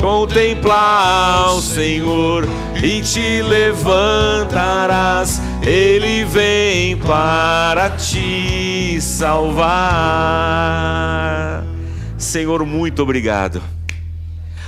[0.00, 2.46] Contemplar o Senhor
[2.82, 9.66] e te levantarás ele vem para te salvar.
[12.16, 13.60] Senhor, muito obrigado,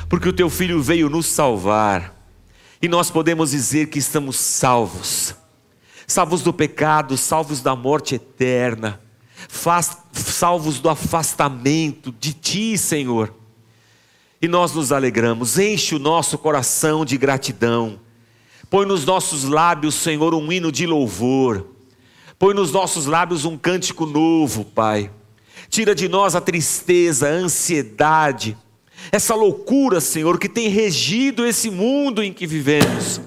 [0.08, 2.14] porque o teu filho veio nos salvar,
[2.82, 5.34] e nós podemos dizer que estamos salvos
[6.08, 8.98] salvos do pecado, salvos da morte eterna,
[10.10, 13.34] salvos do afastamento de ti, Senhor.
[14.40, 18.00] E nós nos alegramos, enche o nosso coração de gratidão
[18.70, 21.66] Põe nos nossos lábios, Senhor, um hino de louvor.
[22.38, 25.10] Põe nos nossos lábios um cântico novo, Pai.
[25.70, 28.56] Tira de nós a tristeza, a ansiedade,
[29.10, 33.20] essa loucura, Senhor, que tem regido esse mundo em que vivemos.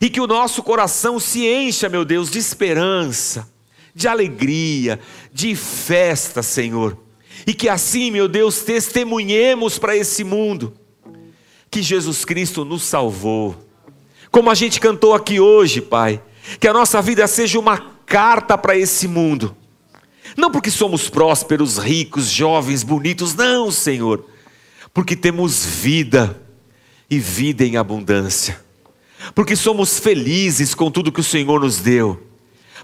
[0.00, 3.48] E que o nosso coração se encha, meu Deus, de esperança,
[3.94, 5.00] de alegria,
[5.32, 6.96] de festa, Senhor.
[7.46, 10.72] E que assim, meu Deus, testemunhemos para esse mundo
[11.68, 13.71] que Jesus Cristo nos salvou
[14.32, 16.22] Como a gente cantou aqui hoje, Pai,
[16.58, 19.54] que a nossa vida seja uma carta para esse mundo.
[20.38, 24.24] Não porque somos prósperos, ricos, jovens, bonitos, não, Senhor,
[24.94, 26.40] porque temos vida
[27.10, 28.58] e vida em abundância,
[29.34, 32.26] porque somos felizes com tudo que o Senhor nos deu,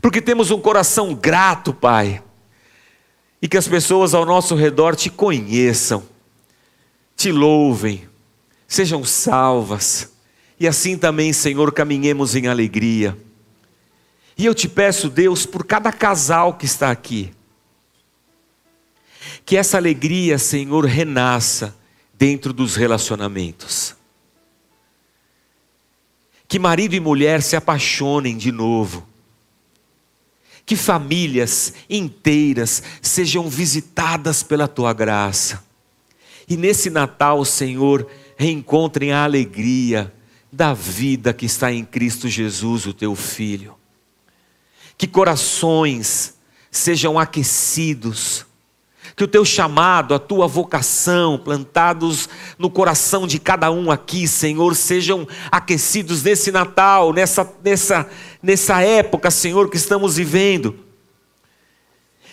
[0.02, 2.22] porque temos um coração grato, Pai,
[3.40, 6.02] e que as pessoas ao nosso redor te conheçam,
[7.16, 8.06] te louvem,
[8.66, 10.17] sejam salvas,
[10.60, 13.16] e assim também, Senhor, caminhemos em alegria.
[14.36, 17.32] E eu te peço, Deus, por cada casal que está aqui,
[19.44, 21.74] que essa alegria, Senhor, renasça
[22.12, 23.96] dentro dos relacionamentos.
[26.46, 29.06] Que marido e mulher se apaixonem de novo.
[30.66, 35.64] Que famílias inteiras sejam visitadas pela tua graça.
[36.48, 40.12] E nesse Natal, Senhor, reencontrem a alegria
[40.50, 43.74] da vida que está em Cristo Jesus, o teu Filho.
[44.96, 46.34] Que corações
[46.70, 48.46] sejam aquecidos
[49.18, 54.76] que o teu chamado, a tua vocação, plantados no coração de cada um aqui, Senhor,
[54.76, 58.08] sejam aquecidos nesse Natal, nessa, nessa,
[58.40, 60.87] nessa época, Senhor, que estamos vivendo.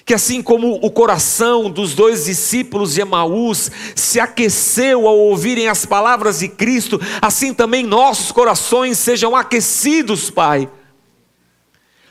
[0.05, 5.83] Que assim como o coração dos dois discípulos de Emaús se aqueceu ao ouvirem as
[5.83, 10.69] palavras de Cristo, assim também nossos corações sejam aquecidos, Pai.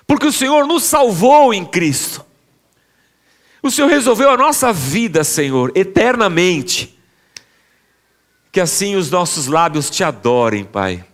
[0.06, 2.24] Porque o Senhor nos salvou em Cristo.
[3.62, 6.98] O Senhor resolveu a nossa vida, Senhor, eternamente.
[8.52, 11.04] Que assim os nossos lábios te adorem, Pai,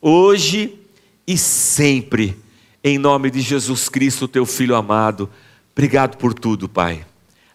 [0.00, 0.78] hoje
[1.26, 2.36] e sempre,
[2.82, 5.30] em nome de Jesus Cristo, teu Filho amado.
[5.74, 7.04] Obrigado por tudo, Pai.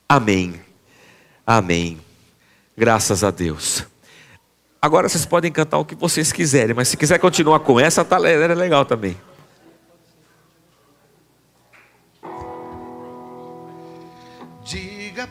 [0.08, 0.60] Amém.
[1.48, 1.98] Amém.
[2.78, 3.86] Graças a Deus.
[4.82, 8.18] Agora vocês podem cantar o que vocês quiserem, mas se quiser continuar com essa, tá
[8.18, 9.18] legal também.